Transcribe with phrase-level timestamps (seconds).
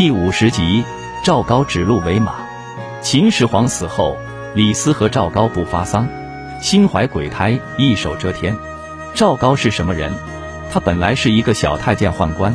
[0.00, 0.82] 第五十集，
[1.22, 2.36] 赵高指鹿为马。
[3.02, 4.16] 秦始皇死后，
[4.54, 6.08] 李斯和赵高不发丧，
[6.62, 8.56] 心怀鬼胎，一手遮天。
[9.12, 10.10] 赵高是什么人？
[10.70, 12.54] 他本来是一个小太监宦官，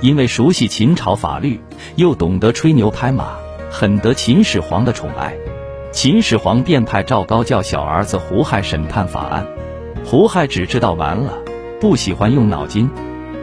[0.00, 1.60] 因为熟悉秦朝法律，
[1.96, 3.38] 又懂得吹牛拍马，
[3.72, 5.34] 很得秦始皇的宠爱。
[5.90, 9.44] 秦始皇便派赵高叫小儿子胡亥审判法案。
[10.04, 11.38] 胡亥只知道玩了，
[11.80, 12.88] 不喜欢用脑筋。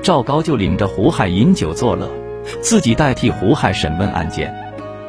[0.01, 2.09] 赵高就领着胡亥饮酒作乐。
[2.61, 4.53] 自己代替胡亥审问案件，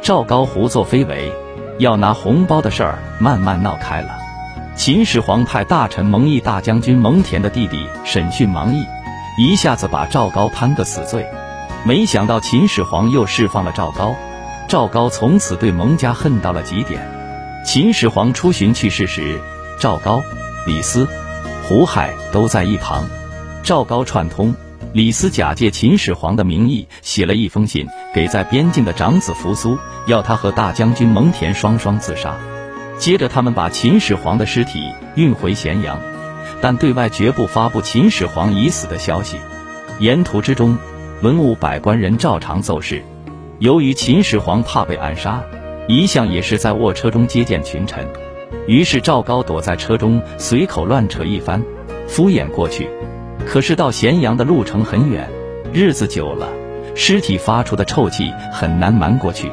[0.00, 1.32] 赵高胡作非为，
[1.78, 4.10] 要拿红包的事儿慢慢闹开了。
[4.74, 8.84] 秦始皇派大臣蒙毅大将军蒙恬的弟弟审讯蒙毅，
[9.38, 11.26] 一下子把赵高判个死罪。
[11.84, 14.14] 没想到秦始皇又释放了赵高，
[14.68, 17.06] 赵高从此对蒙家恨到了极点。
[17.64, 19.40] 秦始皇出巡去世时，
[19.78, 20.22] 赵高、
[20.66, 21.08] 李斯、
[21.64, 23.08] 胡亥都在一旁。
[23.62, 24.54] 赵高串通。
[24.94, 32.36] 李斯假借秦始皇的名义写了一封信给在边境的长子扶苏，要他和大将军蒙恬双双自杀。
[32.98, 35.98] 接着，他们把秦始皇的尸体运回咸阳，
[36.60, 39.38] 但对外绝不发布秦始皇已死的消息。
[39.98, 40.76] 沿途之中，
[41.22, 43.02] 文武百官人照常奏事。
[43.60, 45.42] 由于秦始皇怕被暗杀，
[45.88, 48.06] 一向也是在卧车中接见群臣。
[48.66, 51.62] 于是赵高躲在车中，随口乱扯一番，
[52.06, 52.90] 敷衍过去。
[53.46, 55.28] 可是到咸阳的路程很远，
[55.72, 56.48] 日子久了，
[56.94, 59.50] 尸体发出的臭气很难瞒过去。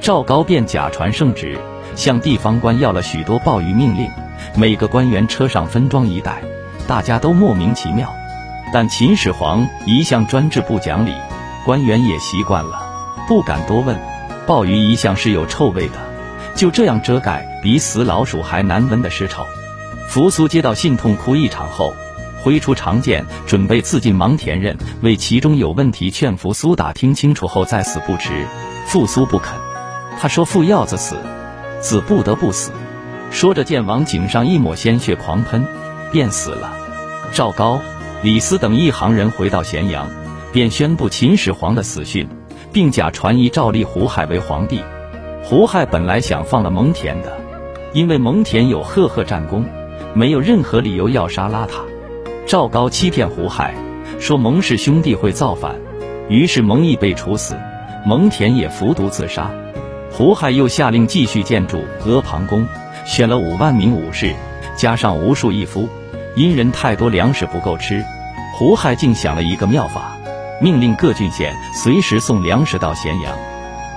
[0.00, 1.58] 赵高便假传圣旨，
[1.96, 4.08] 向地方官要了许多鲍鱼命令，
[4.56, 6.42] 每个官员车上分装一袋。
[6.86, 8.12] 大家都莫名其妙，
[8.72, 11.12] 但秦始皇一向专制不讲理，
[11.64, 12.80] 官员也习惯了，
[13.28, 13.96] 不敢多问。
[14.46, 15.94] 鲍鱼一向是有臭味的，
[16.56, 19.44] 就这样遮盖比死老鼠还难闻的尸臭。
[20.08, 21.94] 扶苏接到信，痛哭一场后。
[22.42, 24.14] 挥出长剑，准备刺进。
[24.14, 28.46] 芒田任为其中有问题，劝扶苏打听清楚后再死不迟。
[28.86, 29.54] 复苏不肯，
[30.18, 31.16] 他说：“父要子死，
[31.80, 32.72] 子不得不死。”
[33.30, 35.64] 说着，剑往颈上一抹，鲜血狂喷，
[36.10, 36.76] 便死了。
[37.32, 37.80] 赵高、
[38.22, 40.10] 李斯等一行人回到咸阳，
[40.52, 42.28] 便宣布秦始皇的死讯，
[42.72, 44.82] 并假传遗诏立胡亥为皇帝。
[45.42, 47.38] 胡亥本来想放了蒙恬的，
[47.94, 49.64] 因为蒙恬有赫赫战功，
[50.12, 51.82] 没有任何理由要杀拉他。
[52.46, 53.74] 赵高欺骗胡亥，
[54.18, 55.76] 说蒙氏兄弟会造反，
[56.28, 57.56] 于是蒙毅被处死，
[58.04, 59.50] 蒙恬也服毒自杀。
[60.10, 62.66] 胡亥又下令继续建筑阿房宫，
[63.06, 64.34] 选了五万名武士，
[64.76, 65.88] 加上无数义夫，
[66.34, 68.04] 因人太多，粮食不够吃。
[68.54, 70.16] 胡亥竟想了一个妙法，
[70.60, 73.34] 命令各郡县随时送粮食到咸阳，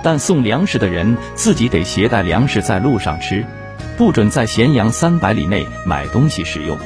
[0.02, 3.44] 但送粮食的人自己得携带粮食在路上吃，
[3.98, 6.78] 不准在咸阳三百里内买东西食用。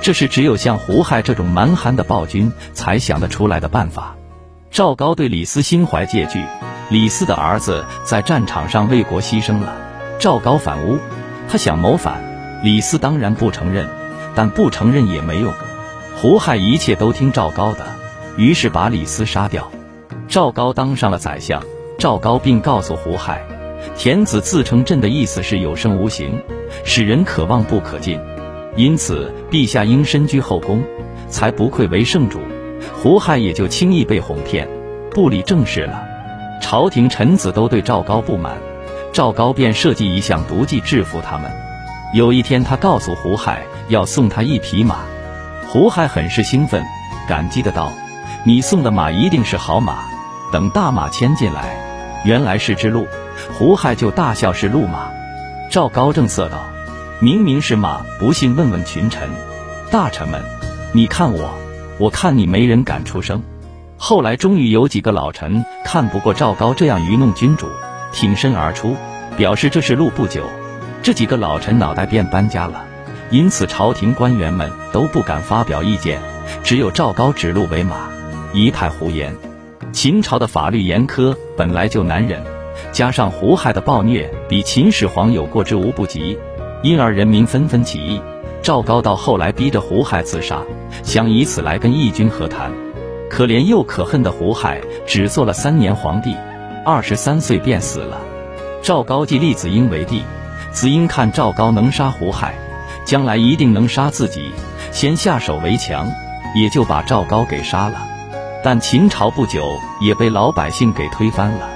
[0.00, 4.16] 这是只有像胡亥这种蛮横的暴君才想得出来的办法。
[4.70, 6.42] 赵高对李斯心怀芥惧，
[6.90, 9.76] 李斯的儿子在战场上为国牺牲了，
[10.18, 10.98] 赵高反诬，
[11.48, 12.22] 他想谋反，
[12.62, 13.88] 李斯当然不承认，
[14.34, 15.52] 但不承认也没用。
[16.16, 17.86] 胡亥一切都听赵高的，
[18.36, 19.70] 于是把李斯杀掉。
[20.28, 21.62] 赵高当上了宰相，
[21.98, 23.42] 赵高并告诉胡亥，
[23.96, 26.42] 田子自称朕的意思是有声无形，
[26.84, 28.20] 使人可望不可近。
[28.78, 30.80] 因此，陛下应身居后宫，
[31.28, 32.38] 才不愧为圣主。
[32.94, 34.68] 胡亥也就轻易被哄骗，
[35.10, 36.00] 不理政事了。
[36.62, 38.56] 朝廷臣子都对赵高不满，
[39.12, 41.50] 赵高便设计一项毒计制服他们。
[42.14, 44.98] 有一天，他告诉胡亥要送他一匹马，
[45.66, 46.80] 胡亥很是兴奋，
[47.28, 47.92] 感激的道
[48.46, 50.04] ：“你送的马一定是好马。”
[50.52, 51.76] 等大马牵进来，
[52.24, 53.08] 原来是只鹿，
[53.58, 55.10] 胡亥就大笑是鹿马。
[55.68, 56.64] 赵高正色道。
[57.20, 59.28] 明明是马，不信问问群臣、
[59.90, 60.40] 大臣们。
[60.92, 61.52] 你看我，
[61.98, 63.42] 我看你，没人敢出声。
[63.96, 67.66] 后来终于有几个老臣看不过赵高这样愚弄君主，
[68.12, 68.94] 挺身而出，
[69.36, 70.10] 表示这是鹿。
[70.10, 70.44] 不久，
[71.02, 72.84] 这几个老臣脑袋便搬家了。
[73.32, 76.20] 因此，朝廷官员们都不敢发表意见，
[76.62, 78.08] 只有赵高指鹿为马，
[78.52, 79.34] 一派胡言。
[79.92, 82.40] 秦朝的法律严苛，本来就难忍，
[82.92, 86.38] 加上胡亥的暴虐，比秦始皇有过之无不及。
[86.82, 88.20] 因而人民纷纷起义，
[88.62, 90.62] 赵高到后来逼着胡亥自杀，
[91.02, 92.70] 想以此来跟义军和谈。
[93.28, 96.36] 可怜又可恨的胡亥只做了三年皇帝，
[96.84, 98.20] 二十三岁便死了。
[98.80, 100.22] 赵高即立子婴为帝，
[100.70, 102.54] 子婴看赵高能杀胡亥，
[103.04, 104.52] 将来一定能杀自己，
[104.92, 106.08] 先下手为强，
[106.54, 108.06] 也就把赵高给杀了。
[108.62, 109.64] 但秦朝不久
[110.00, 111.68] 也被老百姓给推翻了。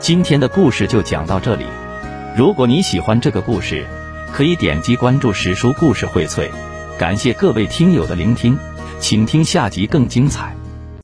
[0.00, 1.66] 今天的故事就讲到这里，
[2.34, 3.86] 如果你喜欢这个故事。
[4.32, 6.48] 可以点击关注史书故事荟萃，
[6.98, 8.56] 感谢各位听友的聆听，
[9.00, 10.57] 请听下集更精彩。